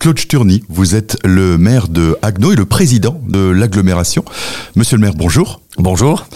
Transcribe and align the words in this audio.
Claude 0.00 0.20
Sturny, 0.20 0.62
vous 0.68 0.94
êtes 0.94 1.18
le 1.24 1.58
maire 1.58 1.88
de 1.88 2.16
Agno 2.22 2.52
et 2.52 2.54
le 2.54 2.66
président 2.66 3.20
de 3.26 3.50
l'agglomération. 3.50 4.24
Monsieur 4.76 4.96
le 4.96 5.00
maire, 5.00 5.14
bonjour. 5.16 5.60
Bonjour. 5.76 6.28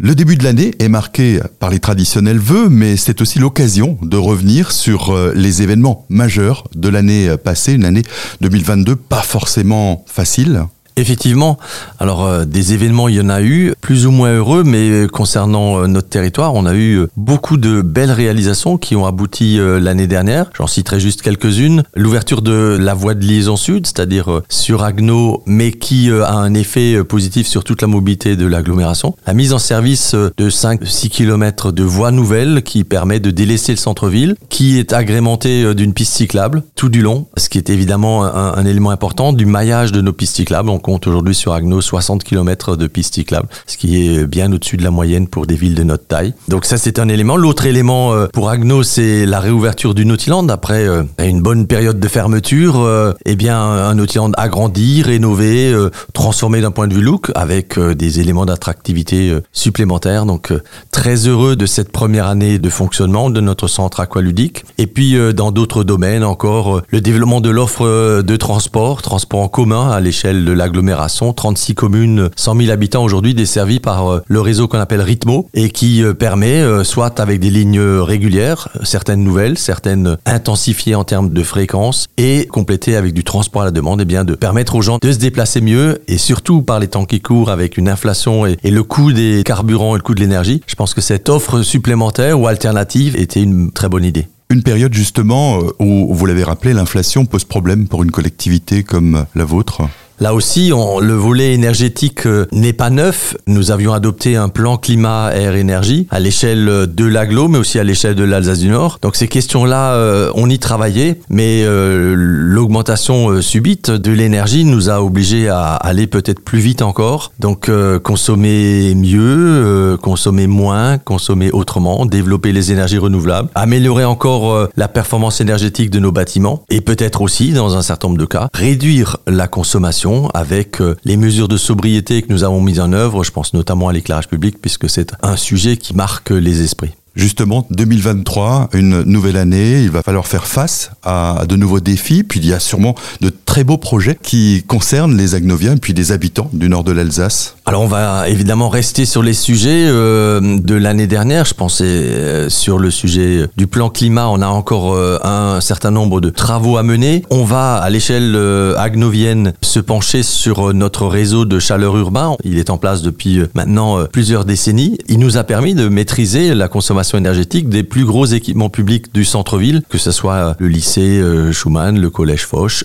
Le 0.00 0.14
début 0.14 0.36
de 0.36 0.44
l'année 0.44 0.70
est 0.78 0.88
marqué 0.88 1.40
par 1.58 1.70
les 1.70 1.80
traditionnels 1.80 2.38
vœux, 2.38 2.68
mais 2.68 2.96
c'est 2.96 3.20
aussi 3.20 3.40
l'occasion 3.40 3.98
de 4.02 4.16
revenir 4.16 4.70
sur 4.70 5.10
euh, 5.10 5.32
les 5.34 5.62
événements 5.62 6.06
majeurs 6.08 6.68
de 6.76 6.88
l'année 6.88 7.36
passée, 7.36 7.72
une 7.72 7.84
année 7.84 8.04
2022 8.40 8.94
pas 8.94 9.22
forcément 9.22 10.04
facile. 10.06 10.62
Effectivement, 10.98 11.58
alors 12.00 12.26
euh, 12.26 12.44
des 12.44 12.74
événements, 12.74 13.06
il 13.06 13.14
y 13.14 13.20
en 13.20 13.28
a 13.28 13.40
eu, 13.40 13.72
plus 13.80 14.04
ou 14.06 14.10
moins 14.10 14.32
heureux, 14.32 14.64
mais 14.64 14.90
euh, 14.90 15.06
concernant 15.06 15.78
euh, 15.78 15.86
notre 15.86 16.08
territoire, 16.08 16.54
on 16.54 16.66
a 16.66 16.74
eu 16.74 17.06
beaucoup 17.16 17.56
de 17.56 17.82
belles 17.82 18.10
réalisations 18.10 18.78
qui 18.78 18.96
ont 18.96 19.06
abouti 19.06 19.58
l'année 19.58 20.08
dernière. 20.08 20.50
J'en 20.56 20.66
citerai 20.66 20.98
juste 20.98 21.22
quelques-unes. 21.22 21.84
L'ouverture 21.94 22.42
de 22.42 22.76
la 22.80 22.94
voie 22.94 23.14
de 23.14 23.24
liaison 23.24 23.56
sud, 23.56 23.86
c'est-à-dire 23.86 24.42
sur 24.48 24.82
Agno, 24.82 25.42
mais 25.46 25.70
qui 25.70 26.10
a 26.10 26.32
un 26.32 26.54
effet 26.54 27.02
positif 27.04 27.46
sur 27.46 27.62
toute 27.62 27.82
la 27.82 27.88
mobilité 27.88 28.34
de 28.34 28.46
l'agglomération. 28.46 29.14
La 29.26 29.34
mise 29.34 29.52
en 29.52 29.58
service 29.58 30.14
de 30.14 30.50
5-6 30.50 31.10
km 31.10 31.70
de 31.72 31.84
voies 31.84 32.10
nouvelles 32.10 32.62
qui 32.62 32.84
permet 32.84 33.20
de 33.20 33.30
délaisser 33.30 33.72
le 33.72 33.78
centre-ville, 33.78 34.34
qui 34.48 34.78
est 34.78 34.92
agrémenté 34.92 35.74
d'une 35.74 35.92
piste 35.92 36.14
cyclable 36.14 36.62
tout 36.74 36.88
du 36.88 37.02
long, 37.02 37.26
ce 37.36 37.48
qui 37.48 37.58
est 37.58 37.70
évidemment 37.70 38.24
un, 38.24 38.64
élément 38.64 38.90
important 38.90 39.32
du 39.32 39.46
maillage 39.46 39.92
de 39.92 40.00
nos 40.00 40.12
pistes 40.12 40.36
cyclables. 40.36 40.70
Aujourd'hui 40.88 41.34
sur 41.34 41.52
Agno 41.52 41.80
60 41.80 42.24
km 42.24 42.76
de 42.76 42.86
pistes 42.86 43.14
cyclables, 43.14 43.48
ce 43.66 43.76
qui 43.76 44.06
est 44.06 44.26
bien 44.26 44.52
au-dessus 44.52 44.76
de 44.76 44.84
la 44.84 44.90
moyenne 44.90 45.28
pour 45.28 45.46
des 45.46 45.54
villes 45.54 45.74
de 45.74 45.82
notre 45.82 46.06
taille. 46.06 46.34
Donc 46.48 46.64
ça, 46.64 46.78
c'est 46.78 46.98
un 46.98 47.08
élément. 47.08 47.36
L'autre 47.36 47.66
élément 47.66 48.12
euh, 48.12 48.26
pour 48.32 48.48
Agno, 48.48 48.82
c'est 48.82 49.26
la 49.26 49.40
réouverture 49.40 49.94
du 49.94 50.06
Nautiland 50.06 50.48
après 50.48 50.86
euh, 50.86 51.02
une 51.18 51.42
bonne 51.42 51.66
période 51.66 52.00
de 52.00 52.08
fermeture. 52.08 52.80
Euh, 52.80 53.12
eh 53.24 53.36
bien, 53.36 53.60
un 53.60 53.94
Nautiland 53.94 54.32
agrandi, 54.36 55.02
rénové, 55.02 55.74
transformé 56.12 56.60
d'un 56.60 56.70
point 56.70 56.88
de 56.88 56.94
vue 56.94 57.02
look, 57.02 57.30
avec 57.34 57.78
des 57.78 58.20
éléments 58.20 58.46
d'attractivité 58.46 59.36
supplémentaires. 59.52 60.26
Donc 60.26 60.52
très 60.90 61.26
heureux 61.26 61.56
de 61.56 61.66
cette 61.66 61.92
première 61.92 62.26
année 62.26 62.58
de 62.58 62.70
fonctionnement 62.70 63.30
de 63.30 63.40
notre 63.40 63.68
centre 63.68 64.00
aqualudique. 64.00 64.64
Et 64.78 64.86
puis 64.86 65.16
dans 65.34 65.52
d'autres 65.52 65.84
domaines 65.84 66.24
encore, 66.24 66.82
le 66.88 67.00
développement 67.00 67.40
de 67.40 67.50
l'offre 67.50 68.22
de 68.22 68.36
transport, 68.36 69.02
transport 69.02 69.40
en 69.40 69.48
commun 69.48 69.90
à 69.90 70.00
l'échelle 70.00 70.44
de 70.44 70.52
l'agglomération 70.78 71.32
36 71.32 71.74
communes, 71.74 72.30
100 72.36 72.56
000 72.56 72.70
habitants 72.70 73.02
aujourd'hui 73.02 73.34
desservis 73.34 73.80
par 73.80 74.12
euh, 74.12 74.22
le 74.28 74.40
réseau 74.40 74.68
qu'on 74.68 74.78
appelle 74.78 75.00
Ritmo 75.00 75.48
et 75.52 75.70
qui 75.70 76.04
euh, 76.04 76.14
permet, 76.14 76.62
euh, 76.62 76.84
soit 76.84 77.18
avec 77.18 77.40
des 77.40 77.50
lignes 77.50 77.80
régulières, 77.80 78.68
certaines 78.84 79.24
nouvelles, 79.24 79.58
certaines 79.58 80.18
intensifiées 80.24 80.94
en 80.94 81.02
termes 81.02 81.30
de 81.30 81.42
fréquence 81.42 82.06
et 82.16 82.46
complétées 82.46 82.94
avec 82.94 83.12
du 83.12 83.24
transport 83.24 83.62
à 83.62 83.64
la 83.64 83.70
demande, 83.72 84.00
et 84.00 84.02
eh 84.02 84.06
bien 84.06 84.22
de 84.22 84.36
permettre 84.36 84.76
aux 84.76 84.82
gens 84.82 84.98
de 85.02 85.10
se 85.10 85.18
déplacer 85.18 85.60
mieux 85.60 86.00
et 86.06 86.16
surtout 86.16 86.62
par 86.62 86.78
les 86.78 86.86
temps 86.86 87.06
qui 87.06 87.20
courent 87.20 87.50
avec 87.50 87.76
une 87.76 87.88
inflation 87.88 88.46
et 88.46 88.56
le 88.62 88.82
coût 88.84 89.12
des 89.12 89.42
carburants 89.44 89.96
et 89.96 89.98
le 89.98 90.04
coût 90.04 90.14
de 90.14 90.20
l'énergie. 90.20 90.62
Je 90.68 90.76
pense 90.76 90.94
que 90.94 91.00
cette 91.00 91.28
offre 91.28 91.62
supplémentaire 91.62 92.38
ou 92.38 92.46
alternative 92.46 93.16
était 93.16 93.42
une 93.42 93.72
très 93.72 93.88
bonne 93.88 94.04
idée. 94.04 94.28
Une 94.50 94.62
période 94.62 94.94
justement 94.94 95.58
où, 95.80 96.14
vous 96.14 96.26
l'avez 96.26 96.44
rappelé, 96.44 96.72
l'inflation 96.72 97.26
pose 97.26 97.44
problème 97.44 97.88
pour 97.88 98.04
une 98.04 98.12
collectivité 98.12 98.84
comme 98.84 99.26
la 99.34 99.44
vôtre? 99.44 99.82
Là 100.20 100.34
aussi, 100.34 100.70
le 100.70 101.14
volet 101.14 101.54
énergétique 101.54 102.26
euh, 102.26 102.46
n'est 102.50 102.72
pas 102.72 102.90
neuf. 102.90 103.36
Nous 103.46 103.70
avions 103.70 103.92
adopté 103.92 104.34
un 104.34 104.48
plan 104.48 104.76
climat, 104.76 105.30
air, 105.32 105.54
énergie 105.54 106.08
à 106.10 106.18
l'échelle 106.18 106.88
de 106.92 107.04
l'aglo, 107.04 107.46
mais 107.46 107.58
aussi 107.58 107.78
à 107.78 107.84
l'échelle 107.84 108.16
de 108.16 108.24
l'Alsace 108.24 108.58
du 108.58 108.68
Nord. 108.68 108.98
Donc 109.00 109.14
ces 109.14 109.28
questions-là, 109.28 109.92
euh, 109.92 110.32
on 110.34 110.50
y 110.50 110.58
travaillait, 110.58 111.20
mais 111.30 111.62
euh, 111.62 112.14
l'augmentation 112.16 113.40
subite 113.40 113.92
de 113.92 114.10
l'énergie 114.10 114.64
nous 114.64 114.90
a 114.90 115.00
obligés 115.00 115.48
à 115.48 115.74
aller 115.74 116.08
peut-être 116.08 116.40
plus 116.40 116.58
vite 116.58 116.82
encore. 116.82 117.32
Donc 117.38 117.70
consommer 118.02 118.94
mieux, 118.96 119.96
consommer 120.02 120.46
moins, 120.46 120.98
consommer 120.98 121.52
autrement, 121.52 122.06
développer 122.06 122.52
les 122.52 122.72
énergies 122.72 122.98
renouvelables, 122.98 123.48
améliorer 123.54 124.04
encore 124.04 124.68
la 124.76 124.88
performance 124.88 125.40
énergétique 125.40 125.90
de 125.90 126.00
nos 126.00 126.12
bâtiments 126.12 126.64
et 126.70 126.80
peut-être 126.80 127.22
aussi, 127.22 127.52
dans 127.52 127.76
un 127.76 127.82
certain 127.82 128.08
nombre 128.08 128.20
de 128.20 128.26
cas, 128.26 128.48
réduire 128.54 129.18
la 129.26 129.46
consommation 129.46 130.07
avec 130.34 130.80
euh, 130.80 130.96
les 131.04 131.16
mesures 131.16 131.48
de 131.48 131.56
sobriété 131.56 132.22
que 132.22 132.32
nous 132.32 132.44
avons 132.44 132.60
mises 132.60 132.80
en 132.80 132.92
œuvre. 132.92 133.24
Je 133.24 133.30
pense 133.30 133.52
notamment 133.52 133.88
à 133.88 133.92
l'éclairage 133.92 134.28
public 134.28 134.56
puisque 134.60 134.88
c'est 134.88 135.12
un 135.22 135.36
sujet 135.36 135.76
qui 135.76 135.94
marque 135.94 136.30
les 136.30 136.62
esprits. 136.62 136.92
Justement, 137.14 137.66
2023, 137.70 138.70
une 138.74 139.02
nouvelle 139.02 139.36
année, 139.36 139.82
il 139.82 139.90
va 139.90 140.02
falloir 140.02 140.28
faire 140.28 140.46
face 140.46 140.92
à 141.02 141.46
de 141.48 141.56
nouveaux 141.56 141.80
défis, 141.80 142.22
puis 142.22 142.38
il 142.38 142.46
y 142.46 142.52
a 142.52 142.60
sûrement 142.60 142.94
de 143.20 143.28
très 143.48 143.64
beaux 143.64 143.78
projets 143.78 144.18
qui 144.22 144.62
concernent 144.66 145.16
les 145.16 145.34
Agnoviens 145.34 145.72
et 145.72 145.78
puis 145.78 145.94
les 145.94 146.12
habitants 146.12 146.50
du 146.52 146.68
nord 146.68 146.84
de 146.84 146.92
l'Alsace. 146.92 147.56
Alors 147.64 147.80
on 147.80 147.86
va 147.86 148.28
évidemment 148.28 148.68
rester 148.68 149.06
sur 149.06 149.22
les 149.22 149.32
sujets 149.32 149.86
euh, 149.88 150.58
de 150.58 150.74
l'année 150.74 151.06
dernière, 151.06 151.46
je 151.46 151.54
pensais 151.54 151.84
euh, 151.84 152.50
sur 152.50 152.78
le 152.78 152.90
sujet 152.90 153.46
du 153.56 153.66
plan 153.66 153.88
climat, 153.88 154.28
on 154.28 154.42
a 154.42 154.48
encore 154.48 154.92
euh, 154.92 155.18
un 155.24 155.62
certain 155.62 155.90
nombre 155.90 156.20
de 156.20 156.28
travaux 156.28 156.76
à 156.76 156.82
mener. 156.82 157.24
On 157.30 157.44
va 157.44 157.76
à 157.76 157.88
l'échelle 157.88 158.36
agnovienne 158.76 159.54
se 159.62 159.80
pencher 159.80 160.22
sur 160.22 160.74
notre 160.74 161.06
réseau 161.06 161.46
de 161.46 161.58
chaleur 161.58 161.96
urbain, 161.96 162.36
il 162.44 162.58
est 162.58 162.68
en 162.68 162.76
place 162.76 163.00
depuis 163.00 163.40
maintenant 163.54 164.04
plusieurs 164.12 164.44
décennies. 164.44 164.98
Il 165.08 165.18
nous 165.20 165.38
a 165.38 165.44
permis 165.44 165.74
de 165.74 165.88
maîtriser 165.88 166.54
la 166.54 166.68
consommation 166.68 167.16
énergétique 167.16 167.70
des 167.70 167.82
plus 167.82 168.04
gros 168.04 168.26
équipements 168.26 168.68
publics 168.68 169.12
du 169.14 169.24
centre-ville, 169.24 169.82
que 169.88 169.98
ce 169.98 170.10
soit 170.10 170.32
euh, 170.32 170.54
le 170.58 170.68
lycée 170.68 171.20
euh, 171.20 171.52
Schumann, 171.52 171.98
le 171.98 172.10
collège 172.10 172.44
Foch, 172.44 172.84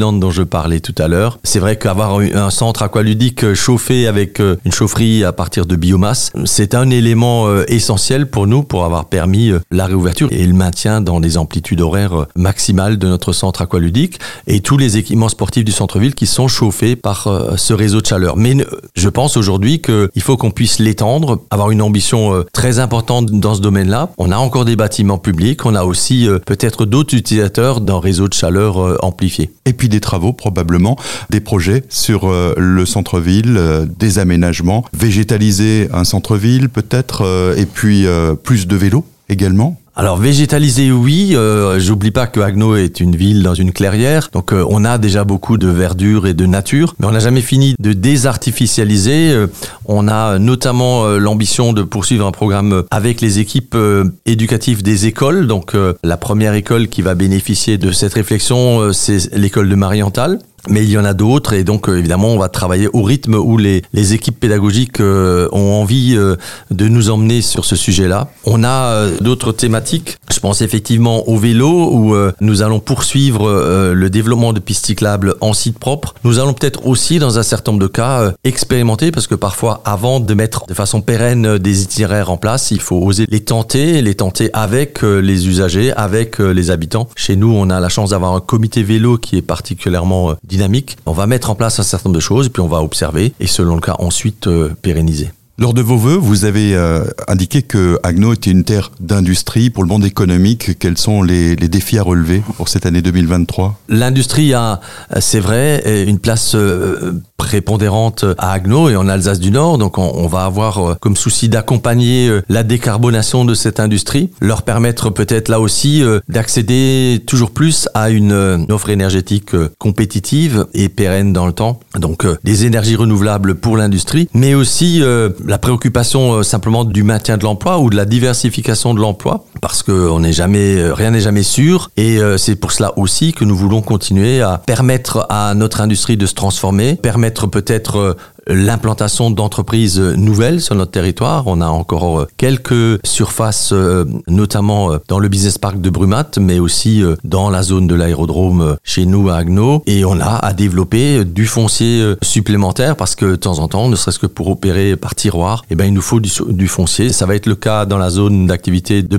Dont 0.00 0.30
je 0.30 0.42
parlais 0.42 0.80
tout 0.80 0.94
à 0.96 1.08
l'heure. 1.08 1.38
C'est 1.44 1.58
vrai 1.58 1.76
qu'avoir 1.76 2.20
un 2.20 2.48
centre 2.48 2.82
aqualudique 2.82 3.44
euh, 3.44 3.54
chauffé 3.54 4.06
avec 4.06 4.40
une 4.40 4.72
chaufferie 4.72 5.24
à 5.24 5.32
partir 5.32 5.66
de 5.66 5.76
biomasse, 5.76 6.32
c'est 6.46 6.74
un 6.74 6.88
élément 6.88 7.48
essentiel 7.64 8.30
pour 8.30 8.46
nous 8.46 8.62
pour 8.62 8.84
avoir 8.84 9.06
permis 9.06 9.52
la 9.70 9.86
réouverture 9.86 10.28
et 10.30 10.46
le 10.46 10.54
maintien 10.54 11.02
dans 11.02 11.20
des 11.20 11.36
amplitudes 11.36 11.82
horaires 11.82 12.26
maximales 12.34 12.98
de 12.98 13.06
notre 13.06 13.32
centre 13.32 13.60
aqualudique 13.60 14.18
et 14.46 14.60
tous 14.60 14.78
les 14.78 14.96
équipements 14.96 15.28
sportifs 15.28 15.64
du 15.64 15.72
centre-ville 15.72 16.14
qui 16.14 16.26
sont 16.26 16.48
chauffés 16.48 16.96
par 16.96 17.28
ce 17.56 17.72
réseau 17.74 18.00
de 18.00 18.06
chaleur. 18.06 18.36
Mais 18.36 18.56
je 18.94 19.08
pense 19.08 19.36
aujourd'hui 19.36 19.82
qu'il 19.82 20.22
faut 20.22 20.36
qu'on 20.36 20.50
puisse 20.50 20.78
l'étendre, 20.78 21.42
avoir 21.50 21.70
une 21.70 21.82
ambition 21.82 22.44
très 22.52 22.78
importante 22.78 23.30
dans 23.30 23.54
ce 23.54 23.60
domaine-là. 23.60 24.10
On 24.18 24.32
a 24.32 24.36
encore 24.36 24.64
des 24.64 24.76
bâtiments 24.76 25.18
publics, 25.18 25.66
on 25.66 25.74
a 25.74 25.84
aussi 25.84 26.28
euh, 26.28 26.38
peut-être 26.38 26.86
d'autres 26.86 27.14
utilisateurs 27.14 27.80
d'un 27.80 28.00
réseau 28.00 28.28
de 28.28 28.34
chaleur 28.34 28.80
euh, 28.80 28.96
amplifié. 29.02 29.50
Et 29.66 29.72
puis 29.72 29.88
des 29.90 30.00
travaux 30.00 30.32
probablement, 30.32 30.96
des 31.28 31.40
projets 31.40 31.84
sur 31.88 32.28
euh, 32.30 32.54
le 32.56 32.86
centre-ville, 32.86 33.60
des 33.98 34.18
aménagements, 34.18 34.84
végétaliser 34.92 35.88
un 35.92 36.04
centre-ville 36.04 36.68
peut-être, 36.68 37.54
et 37.56 37.66
puis 37.66 38.06
plus 38.42 38.66
de 38.66 38.76
vélos 38.76 39.04
également 39.28 39.79
alors 40.00 40.16
végétaliser 40.16 40.90
oui, 40.90 41.32
euh, 41.34 41.78
j'oublie 41.78 42.10
pas 42.10 42.26
que 42.26 42.40
Agno 42.40 42.74
est 42.74 43.00
une 43.00 43.14
ville 43.14 43.42
dans 43.42 43.52
une 43.52 43.70
clairière, 43.70 44.30
donc 44.32 44.54
euh, 44.54 44.64
on 44.70 44.86
a 44.86 44.96
déjà 44.96 45.24
beaucoup 45.24 45.58
de 45.58 45.68
verdure 45.68 46.26
et 46.26 46.32
de 46.32 46.46
nature, 46.46 46.94
mais 46.98 47.06
on 47.06 47.10
n'a 47.10 47.18
jamais 47.18 47.42
fini 47.42 47.74
de 47.78 47.92
désartificialiser. 47.92 49.30
Euh, 49.30 49.46
on 49.84 50.08
a 50.08 50.38
notamment 50.38 51.06
l'ambition 51.06 51.74
de 51.74 51.82
poursuivre 51.82 52.26
un 52.26 52.30
programme 52.30 52.84
avec 52.90 53.20
les 53.20 53.40
équipes 53.40 53.76
éducatives 54.24 54.82
des 54.82 55.04
écoles. 55.04 55.46
Donc 55.46 55.76
la 56.02 56.16
première 56.16 56.54
école 56.54 56.88
qui 56.88 57.02
va 57.02 57.14
bénéficier 57.14 57.76
de 57.76 57.92
cette 57.92 58.14
réflexion, 58.14 58.92
c'est 58.92 59.34
l'école 59.34 59.68
de 59.68 59.74
Marienthal. 59.74 60.38
Mais 60.68 60.82
il 60.82 60.90
y 60.90 60.98
en 60.98 61.04
a 61.04 61.14
d'autres 61.14 61.54
et 61.54 61.64
donc 61.64 61.88
euh, 61.88 61.98
évidemment 61.98 62.28
on 62.28 62.38
va 62.38 62.48
travailler 62.48 62.88
au 62.92 63.02
rythme 63.02 63.34
où 63.34 63.56
les, 63.56 63.82
équipes 64.12 64.38
pédagogiques 64.38 65.00
euh, 65.00 65.48
ont 65.52 65.80
envie 65.80 66.14
euh, 66.16 66.36
de 66.70 66.88
nous 66.88 67.10
emmener 67.10 67.40
sur 67.40 67.64
ce 67.64 67.76
sujet-là. 67.76 68.28
On 68.44 68.64
a 68.64 69.08
d'autres 69.20 69.52
thématiques. 69.52 70.18
Je 70.40 70.42
pense 70.48 70.62
effectivement 70.62 71.28
au 71.28 71.36
vélo 71.36 71.90
où 71.92 72.16
nous 72.40 72.62
allons 72.62 72.80
poursuivre 72.80 73.92
le 73.92 74.08
développement 74.08 74.54
de 74.54 74.58
pistes 74.58 74.86
cyclables 74.86 75.34
en 75.42 75.52
site 75.52 75.78
propre. 75.78 76.14
Nous 76.24 76.38
allons 76.38 76.54
peut-être 76.54 76.86
aussi 76.86 77.18
dans 77.18 77.38
un 77.38 77.42
certain 77.42 77.72
nombre 77.72 77.82
de 77.82 77.88
cas 77.88 78.32
expérimenter 78.42 79.10
parce 79.10 79.26
que 79.26 79.34
parfois 79.34 79.82
avant 79.84 80.18
de 80.18 80.32
mettre 80.32 80.64
de 80.66 80.72
façon 80.72 81.02
pérenne 81.02 81.58
des 81.58 81.82
itinéraires 81.82 82.30
en 82.30 82.38
place, 82.38 82.70
il 82.70 82.80
faut 82.80 82.96
oser 82.96 83.26
les 83.28 83.40
tenter, 83.40 84.00
les 84.00 84.14
tenter 84.14 84.48
avec 84.54 85.02
les 85.02 85.46
usagers, 85.46 85.92
avec 85.92 86.38
les 86.38 86.70
habitants. 86.70 87.10
Chez 87.16 87.36
nous, 87.36 87.52
on 87.52 87.68
a 87.68 87.78
la 87.78 87.90
chance 87.90 88.10
d'avoir 88.10 88.32
un 88.32 88.40
comité 88.40 88.82
vélo 88.82 89.18
qui 89.18 89.36
est 89.36 89.42
particulièrement 89.42 90.36
dynamique. 90.42 90.96
On 91.04 91.12
va 91.12 91.26
mettre 91.26 91.50
en 91.50 91.54
place 91.54 91.78
un 91.80 91.82
certain 91.82 92.08
nombre 92.08 92.16
de 92.16 92.20
choses, 92.20 92.48
puis 92.48 92.62
on 92.62 92.68
va 92.68 92.82
observer 92.82 93.34
et 93.40 93.46
selon 93.46 93.74
le 93.74 93.82
cas 93.82 93.96
ensuite 93.98 94.46
euh, 94.46 94.70
pérenniser. 94.80 95.28
Lors 95.60 95.74
de 95.74 95.82
vos 95.82 95.98
voeux, 95.98 96.16
vous 96.16 96.46
avez 96.46 96.74
euh, 96.74 97.04
indiqué 97.28 97.60
que 97.60 97.98
Agno 98.02 98.32
était 98.32 98.50
une 98.50 98.64
terre 98.64 98.92
d'industrie 98.98 99.68
pour 99.68 99.82
le 99.82 99.90
monde 99.90 100.06
économique. 100.06 100.78
Quels 100.78 100.96
sont 100.96 101.22
les, 101.22 101.54
défis 101.54 101.98
à 101.98 102.02
relever 102.02 102.42
pour 102.56 102.70
cette 102.70 102.86
année 102.86 103.02
2023 103.02 103.78
L'industrie 103.90 104.54
a, 104.54 104.80
c'est 105.20 105.38
vrai, 105.38 106.06
une 106.06 106.18
place 106.18 106.54
euh, 106.54 107.20
prépondérante 107.36 108.24
à 108.38 108.52
Agno 108.52 108.88
et 108.88 108.96
en 108.96 109.06
Alsace 109.06 109.38
du 109.38 109.50
Nord. 109.50 109.76
Donc 109.76 109.98
on, 109.98 110.26
va 110.28 110.46
avoir 110.46 110.98
comme 110.98 111.14
souci 111.14 111.50
d'accompagner 111.50 112.40
la 112.48 112.62
décarbonation 112.62 113.44
de 113.44 113.52
cette 113.52 113.80
industrie, 113.80 114.30
leur 114.40 114.62
permettre 114.62 115.10
peut-être 115.10 115.48
là 115.48 115.60
aussi 115.60 116.02
d'accéder 116.28 117.22
toujours 117.26 117.50
plus 117.50 117.88
à 117.94 118.10
une 118.10 118.66
offre 118.70 118.90
énergétique 118.90 119.50
compétitive 119.78 120.66
et 120.74 120.88
pérenne 120.88 121.32
dans 121.32 121.46
le 121.46 121.52
temps. 121.52 121.80
Donc 121.98 122.26
des 122.44 122.66
énergies 122.66 122.96
renouvelables 122.96 123.56
pour 123.56 123.76
l'industrie, 123.76 124.28
mais 124.34 124.54
aussi 124.54 125.02
la 125.50 125.58
préoccupation 125.58 126.44
simplement 126.44 126.84
du 126.84 127.02
maintien 127.02 127.36
de 127.36 127.42
l'emploi 127.42 127.80
ou 127.80 127.90
de 127.90 127.96
la 127.96 128.04
diversification 128.04 128.94
de 128.94 129.00
l'emploi, 129.00 129.44
parce 129.60 129.82
que 129.82 129.92
on 129.92 130.20
n'est 130.20 130.32
jamais, 130.32 130.90
rien 130.92 131.10
n'est 131.10 131.20
jamais 131.20 131.42
sûr, 131.42 131.90
et 131.96 132.18
c'est 132.36 132.56
pour 132.56 132.72
cela 132.72 132.96
aussi 132.98 133.32
que 133.32 133.44
nous 133.44 133.56
voulons 133.56 133.82
continuer 133.82 134.40
à 134.40 134.58
permettre 134.58 135.26
à 135.28 135.54
notre 135.54 135.80
industrie 135.80 136.16
de 136.16 136.26
se 136.26 136.34
transformer, 136.34 136.96
permettre 136.96 137.46
peut-être 137.46 138.16
l'implantation 138.46 139.30
d'entreprises 139.30 139.98
nouvelles 139.98 140.60
sur 140.60 140.74
notre 140.74 140.90
territoire. 140.90 141.46
On 141.46 141.60
a 141.60 141.68
encore 141.68 142.20
euh, 142.20 142.28
quelques 142.36 142.98
surfaces, 143.04 143.72
euh, 143.72 144.04
notamment 144.26 144.92
euh, 144.92 144.98
dans 145.08 145.18
le 145.18 145.28
business 145.28 145.58
park 145.58 145.80
de 145.80 145.90
Brumat, 145.90 146.30
mais 146.40 146.58
aussi 146.58 147.02
dans 147.24 147.50
la 147.50 147.62
zone 147.62 147.86
de 147.86 147.94
l'aérodrome 147.94 148.76
chez 148.82 149.06
nous 149.06 149.28
à 149.28 149.36
Agno. 149.36 149.82
Et 149.86 150.04
on 150.04 150.20
a 150.20 150.36
à 150.36 150.52
développer 150.52 151.24
du 151.24 151.46
foncier 151.46 152.14
supplémentaire 152.22 152.96
parce 152.96 153.14
que 153.14 153.26
de 153.26 153.36
temps 153.36 153.58
en 153.58 153.68
temps, 153.68 153.88
ne 153.88 153.96
serait-ce 153.96 154.18
que 154.18 154.26
pour 154.26 154.48
opérer 154.48 154.96
par 154.96 155.14
tiroir, 155.14 155.64
eh 155.70 155.74
ben, 155.74 155.84
il 155.86 155.94
nous 155.94 156.02
faut 156.02 156.20
du, 156.20 156.68
foncier. 156.68 157.10
Ça 157.10 157.26
va 157.26 157.34
être 157.34 157.46
le 157.46 157.54
cas 157.54 157.86
dans 157.86 157.98
la 157.98 158.10
zone 158.10 158.46
d'activité 158.46 159.02
de 159.02 159.16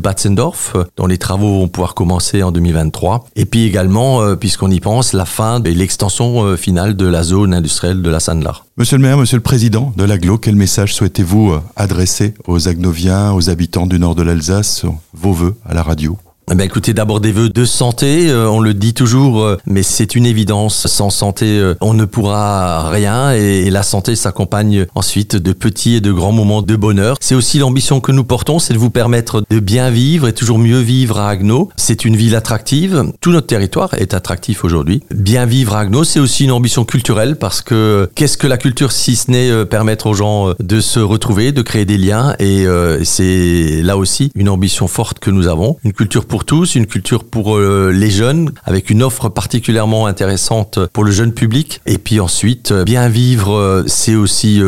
Dont 0.98 1.08
les 1.08 1.18
travaux 1.18 1.60
vont 1.60 1.68
pouvoir 1.68 1.94
commencer 1.94 2.44
en 2.44 2.52
2023. 2.52 3.26
Et 3.36 3.46
puis 3.46 3.66
également, 3.66 4.36
puisqu'on 4.36 4.72
y 4.72 4.80
pense, 4.80 5.14
la 5.14 5.26
fin 5.26 5.62
et 5.64 5.74
l'extension 5.74 6.56
finale 6.58 6.96
de 6.96 7.06
la 7.08 7.24
zone 7.24 7.54
industrielle 7.54 8.02
de 8.02 8.10
la 8.10 8.20
Sanlar. 8.20 8.66
Monsieur 8.78 8.98
le 8.98 9.04
maire, 9.04 9.18
monsieur 9.18 9.38
le 9.38 9.44
président 9.44 9.94
de 9.96 10.04
l'aglo, 10.04 10.38
quel 10.38 10.56
message 10.56 10.96
souhaitez-vous 10.96 11.52
euh, 11.52 11.62
adresser 11.76 12.34
aux 12.48 12.68
agnoviens, 12.68 13.32
aux 13.34 13.50
habitants 13.50 13.86
du 13.86 14.00
nord 14.00 14.16
de 14.16 14.24
l'Alsace, 14.24 14.86
vos 15.14 15.34
voeux 15.34 15.56
à 15.66 15.74
la 15.74 15.84
radio? 15.84 16.18
Eh 16.50 16.56
ben 16.56 16.66
écoutez, 16.66 16.94
d'abord 16.94 17.22
des 17.22 17.32
vœux 17.32 17.48
de 17.48 17.64
santé, 17.64 18.30
euh, 18.30 18.50
on 18.50 18.60
le 18.60 18.74
dit 18.74 18.94
toujours, 18.94 19.42
euh, 19.42 19.58
mais 19.66 19.84
c'est 19.84 20.16
une 20.16 20.26
évidence. 20.26 20.88
Sans 20.88 21.10
santé, 21.10 21.46
euh, 21.46 21.76
on 21.80 21.94
ne 21.94 22.04
pourra 22.04 22.90
rien 22.90 23.32
et, 23.32 23.70
la 23.70 23.84
santé 23.84 24.18
s'accompagne 24.18 24.86
ensuite 24.94 25.38
de 25.38 25.54
petits 25.54 25.96
et 25.96 26.02
de 26.02 26.12
grands 26.12 26.34
moments 26.34 26.62
de 26.62 26.76
bonheur. 26.76 27.16
C'est 27.22 27.36
aussi 27.36 27.58
l'ambition 27.58 28.02
que 28.02 28.12
nous 28.12 28.26
portons, 28.26 28.60
c'est 28.60 28.74
de 28.74 28.80
vous 28.80 28.90
permettre 28.90 29.44
de 29.50 29.60
bien 29.62 29.90
vivre 29.90 30.28
et 30.28 30.34
toujours 30.34 30.60
mieux 30.60 30.80
vivre 30.80 31.20
à 31.20 31.30
Agno. 31.30 31.70
C'est 31.78 32.04
une 32.04 32.18
ville 32.18 32.36
attractive, 32.36 33.06
tout 33.22 33.32
notre 33.32 33.48
territoire 33.48 33.94
est 33.94 34.14
attractif 34.14 34.66
aujourd'hui. 34.66 35.04
Bien 35.16 35.46
vivre 35.46 35.76
à 35.76 35.82
Agno, 35.82 36.04
c'est 36.04 36.20
aussi 36.20 36.44
une 36.44 36.52
ambition 36.52 36.84
culturelle 36.84 37.38
parce 37.38 37.62
que 37.62 38.10
qu'est-ce 38.14 38.38
que 38.38 38.48
la 38.48 38.58
culture 38.58 38.92
si 38.92 39.16
ce 39.16 39.32
n'est 39.32 39.66
permettre 39.66 40.08
aux 40.08 40.16
gens 40.16 40.54
de 40.60 40.82
se 40.82 41.00
retrouver, 41.00 41.54
de 41.54 41.62
créer 41.62 41.86
des 41.86 41.98
liens 41.98 42.36
et 42.40 42.66
c'est 43.04 43.82
là 43.84 43.96
aussi 43.96 44.32
une 44.36 44.50
ambition 44.50 44.90
forte 44.90 45.20
que 45.20 45.32
nous 45.32 45.48
avons, 45.48 45.78
une 45.86 45.94
culture 45.94 46.26
pour 46.32 46.46
tous, 46.46 46.76
une 46.76 46.88
culture 46.88 47.26
pour 47.26 47.58
euh, 47.58 47.92
les 47.94 48.10
jeunes, 48.10 48.54
avec 48.64 48.90
une 48.90 49.04
offre 49.04 49.28
particulièrement 49.28 50.08
intéressante 50.08 50.80
pour 50.94 51.04
le 51.04 51.12
jeune 51.12 51.34
public. 51.34 51.82
Et 51.86 51.98
puis 51.98 52.22
ensuite, 52.22 52.72
euh, 52.72 52.86
bien 52.86 53.10
vivre, 53.10 53.54
euh, 53.54 53.84
c'est 53.86 54.16
aussi 54.16 54.62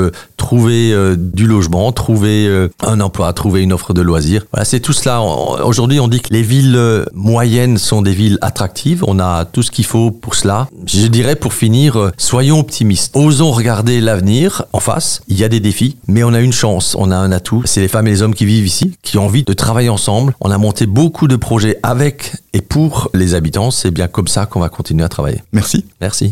trouver 0.43 0.93
du 1.17 1.47
logement, 1.47 1.91
trouver 1.93 2.67
un 2.81 2.99
emploi, 2.99 3.31
trouver 3.31 3.61
une 3.61 3.71
offre 3.71 3.93
de 3.93 4.01
loisirs. 4.01 4.45
Voilà, 4.51 4.65
c'est 4.65 4.81
tout 4.81 4.91
cela. 4.91 5.21
Aujourd'hui, 5.21 6.01
on 6.01 6.09
dit 6.09 6.19
que 6.19 6.33
les 6.33 6.41
villes 6.41 7.05
moyennes 7.13 7.77
sont 7.77 8.01
des 8.01 8.11
villes 8.11 8.37
attractives. 8.41 9.05
On 9.07 9.19
a 9.19 9.45
tout 9.45 9.63
ce 9.63 9.71
qu'il 9.71 9.85
faut 9.85 10.11
pour 10.11 10.35
cela. 10.35 10.67
Je 10.85 11.07
dirais 11.07 11.37
pour 11.37 11.53
finir, 11.53 12.11
soyons 12.17 12.59
optimistes. 12.59 13.15
Osons 13.15 13.51
regarder 13.51 14.01
l'avenir 14.01 14.65
en 14.73 14.79
face. 14.79 15.21
Il 15.29 15.39
y 15.39 15.45
a 15.45 15.49
des 15.49 15.61
défis, 15.61 15.95
mais 16.07 16.23
on 16.23 16.33
a 16.33 16.41
une 16.41 16.53
chance, 16.53 16.95
on 16.99 17.09
a 17.09 17.15
un 17.15 17.31
atout. 17.31 17.61
C'est 17.65 17.81
les 17.81 17.87
femmes 17.87 18.07
et 18.07 18.11
les 18.11 18.21
hommes 18.21 18.35
qui 18.35 18.45
vivent 18.45 18.67
ici, 18.67 18.95
qui 19.01 19.17
ont 19.17 19.25
envie 19.25 19.43
de 19.43 19.53
travailler 19.53 19.89
ensemble. 19.89 20.35
On 20.41 20.51
a 20.51 20.57
monté 20.57 20.85
beaucoup 20.85 21.27
de 21.27 21.37
projets 21.37 21.79
avec 21.83 22.33
et 22.53 22.61
pour 22.61 23.09
les 23.13 23.33
habitants. 23.33 23.71
C'est 23.71 23.91
bien 23.91 24.07
comme 24.07 24.27
ça 24.27 24.45
qu'on 24.45 24.59
va 24.59 24.69
continuer 24.69 25.05
à 25.05 25.09
travailler. 25.09 25.41
Merci. 25.53 25.85
Merci. 26.01 26.31